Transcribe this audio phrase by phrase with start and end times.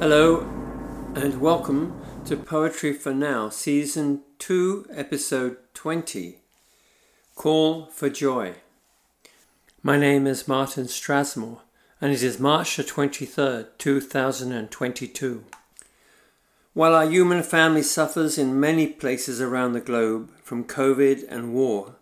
[0.00, 0.40] Hello,
[1.14, 6.38] and welcome to Poetry for Now, Season 2, Episode 20
[7.34, 8.54] Call for Joy.
[9.82, 11.60] My name is Martin Strasmore,
[12.00, 15.44] and it is March the 23rd, 2022.
[16.72, 21.96] While our human family suffers in many places around the globe from COVID and war,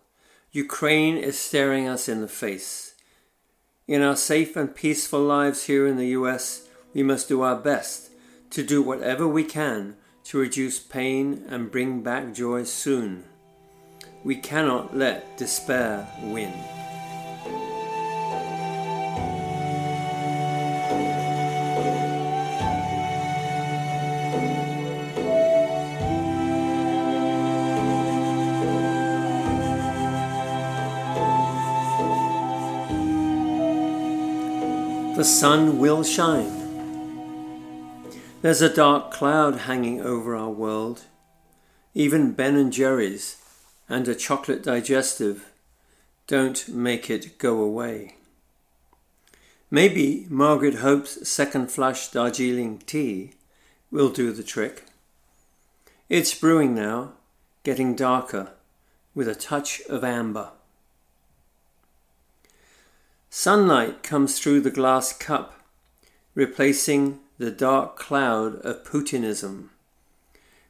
[0.53, 2.95] Ukraine is staring us in the face.
[3.89, 8.11] In our safe and peaceful lives here in the US, we must do our best
[8.51, 13.23] to do whatever we can to reduce pain and bring back joy soon.
[14.23, 16.53] We cannot let despair win.
[35.15, 36.58] The sun will shine.
[38.41, 41.01] There's a dark cloud hanging over our world.
[41.93, 43.35] Even Ben and Jerry's
[43.89, 45.49] and a chocolate digestive
[46.25, 48.15] don't make it go away.
[49.69, 53.31] Maybe Margaret Hope's second flush Darjeeling tea
[53.91, 54.85] will do the trick.
[56.07, 57.15] It's brewing now,
[57.63, 58.51] getting darker,
[59.13, 60.51] with a touch of amber.
[63.29, 65.59] Sunlight comes through the glass cup,
[66.35, 69.69] replacing the dark cloud of Putinism,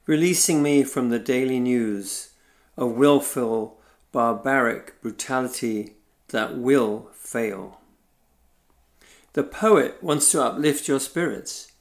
[0.05, 2.29] releasing me from the daily news
[2.77, 3.81] of willful,
[4.11, 5.95] barbaric brutality
[6.27, 7.79] that will fail.
[9.33, 11.71] The poet wants to uplift your spirits,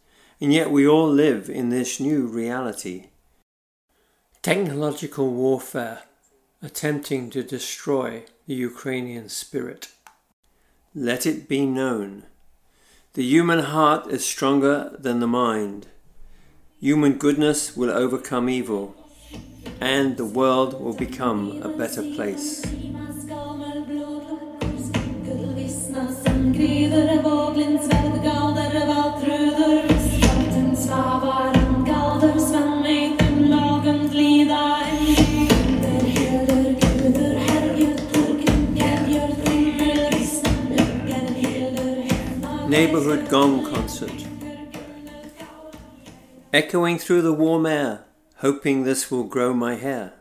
[0.41, 3.09] and yet we all live in this new reality.
[4.41, 6.05] Technological warfare
[6.63, 9.89] attempting to destroy the Ukrainian spirit.
[10.95, 12.25] Let it be known.
[13.15, 15.87] The human heart is stronger than the mind.
[16.79, 18.95] Human goodness will overcome evil,
[19.81, 22.63] and the world will become a better place.
[42.79, 44.25] Neighborhood Gong Concert.
[46.53, 48.05] Echoing through the warm air,
[48.37, 50.13] hoping this will grow my hair.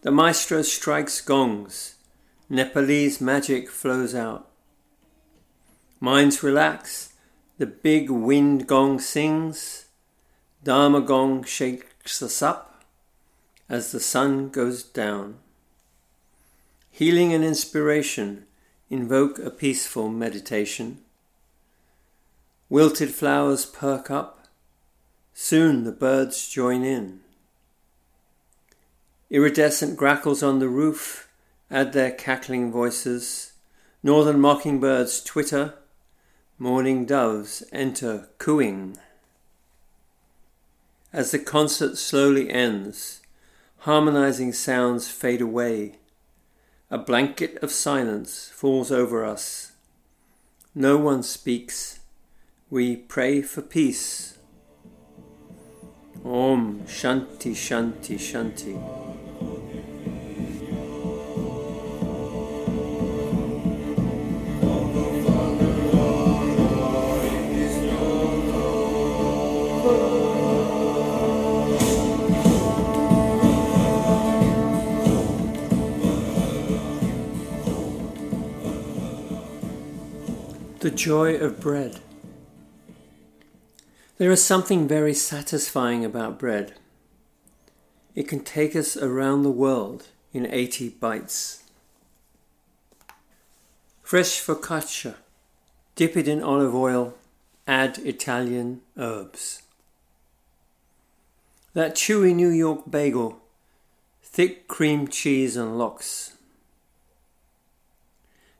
[0.00, 1.96] The maestro strikes gongs.
[2.48, 4.48] Nepalese magic flows out.
[6.00, 7.12] Minds relax.
[7.58, 9.84] The big wind gong sings.
[10.62, 12.82] Dharma gong shakes us up
[13.68, 15.36] as the sun goes down.
[16.90, 18.46] Healing and inspiration
[18.88, 21.02] invoke a peaceful meditation.
[22.74, 24.48] Wilted flowers perk up,
[25.32, 27.20] soon the birds join in.
[29.30, 31.28] Iridescent grackles on the roof
[31.70, 33.52] add their cackling voices.
[34.02, 35.74] Northern mockingbirds twitter,
[36.58, 38.96] mourning doves enter cooing.
[41.12, 43.20] As the concert slowly ends,
[43.86, 45.98] harmonizing sounds fade away.
[46.90, 49.74] A blanket of silence falls over us.
[50.74, 52.00] No one speaks
[52.70, 54.38] we pray for peace.
[56.24, 58.74] Om Shanti Shanti Shanti.
[80.80, 82.03] The joy of bread.
[84.16, 86.74] There is something very satisfying about bread.
[88.14, 91.64] It can take us around the world in 80 bites.
[94.04, 95.16] Fresh focaccia.
[95.96, 97.14] Dip it in olive oil.
[97.66, 99.62] Add Italian herbs.
[101.72, 103.40] That chewy New York bagel.
[104.22, 106.36] Thick cream cheese and lox.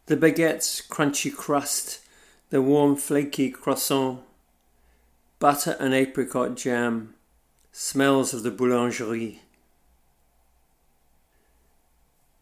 [0.06, 2.00] The baguette's crunchy crust.
[2.50, 4.20] The warm flaky croissant
[5.44, 7.12] butter and apricot jam,
[7.70, 9.40] smells of the boulangerie.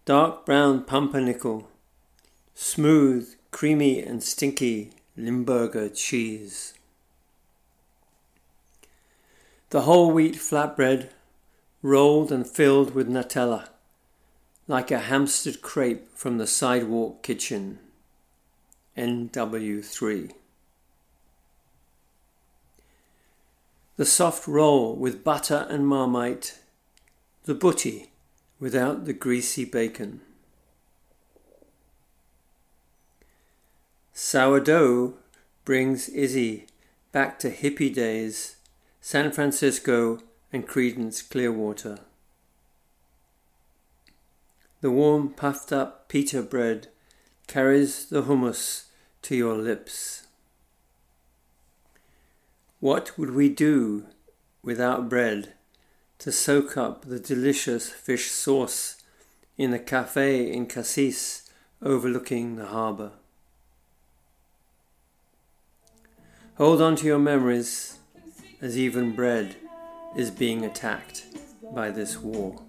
[0.04, 1.68] Dark brown pumpernickel,
[2.54, 6.74] smooth, creamy and stinky Limburger cheese.
[9.70, 11.08] The whole wheat flatbread,
[11.82, 13.66] rolled and filled with Nutella,
[14.68, 17.80] like a Hampstead crepe from the sidewalk kitchen.
[18.96, 20.34] NW3
[23.96, 26.58] the soft roll with butter and marmite,
[27.44, 28.10] the butty
[28.58, 30.20] without the greasy bacon.
[34.12, 35.14] Sourdough
[35.64, 36.66] brings Izzy
[37.12, 38.56] back to hippie days,
[39.00, 40.20] San Francisco
[40.52, 41.98] and Creedence Clearwater.
[44.80, 46.88] The warm puffed up pita bread
[47.46, 48.86] carries the hummus
[49.22, 50.21] to your lips.
[52.82, 54.06] What would we do
[54.60, 55.52] without bread
[56.18, 59.00] to soak up the delicious fish sauce
[59.56, 61.48] in the cafe in Cassis
[61.80, 63.12] overlooking the harbour?
[66.56, 67.98] Hold on to your memories
[68.60, 69.54] as even bread
[70.16, 71.26] is being attacked
[71.72, 72.64] by this war.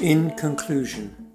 [0.00, 1.32] In conclusion,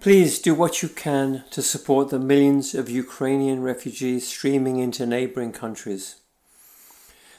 [0.00, 5.52] please do what you can to support the millions of Ukrainian refugees streaming into neighbouring
[5.52, 6.16] countries.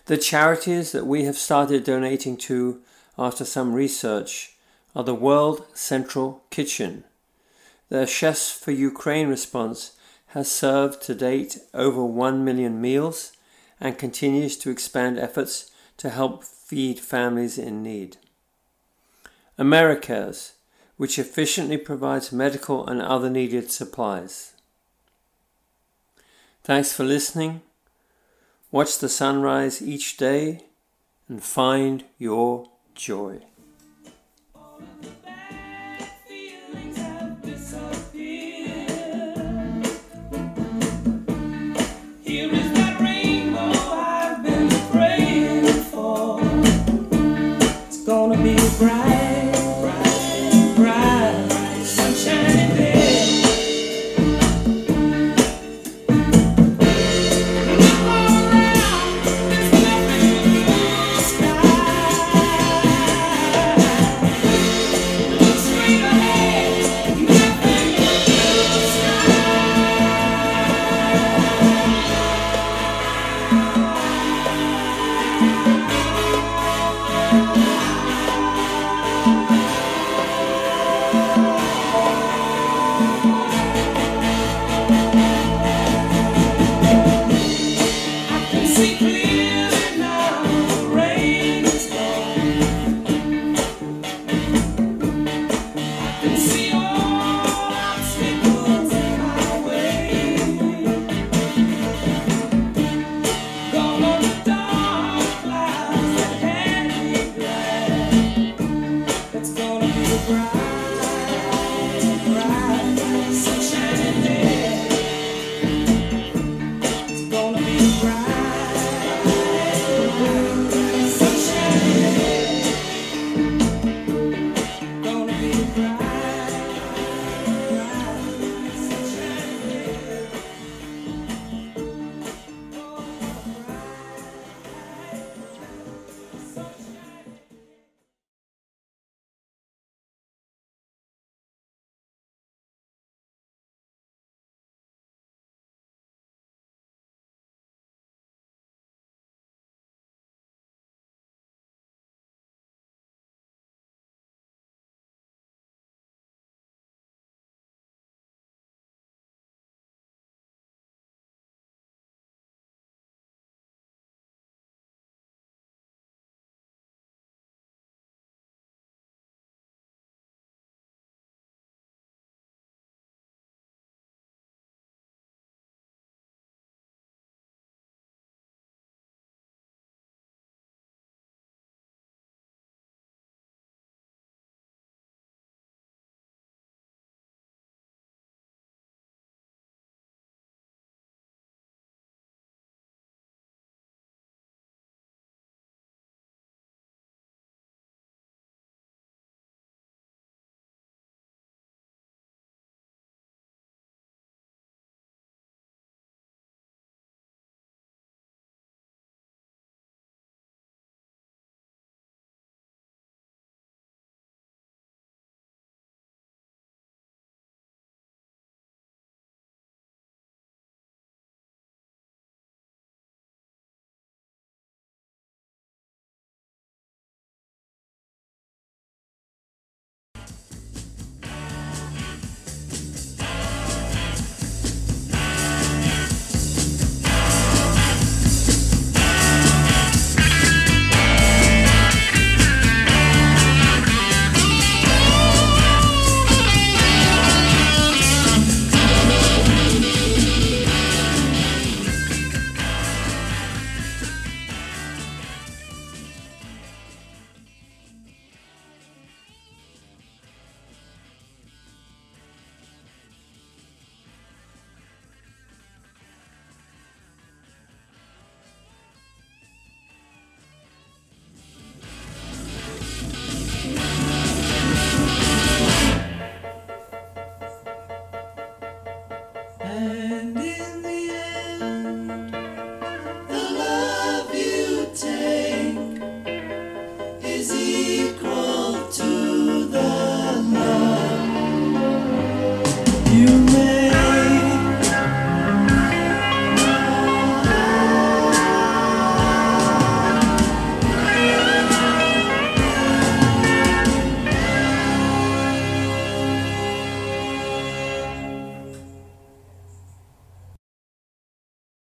[0.06, 2.82] The charities that we have started donating to
[3.18, 4.54] after some research
[4.96, 7.04] are the World Central Kitchen.
[7.90, 9.98] The Chefs for Ukraine response
[10.28, 13.34] has served to date over 1 million meals
[13.82, 18.16] and continues to expand efforts to help feed families in need.
[19.58, 20.54] Americares,
[20.98, 24.54] which efficiently provides medical and other needed supplies.
[26.64, 27.62] Thanks for listening.
[28.72, 30.62] Watch the sunrise each day
[31.28, 33.42] and find your joy.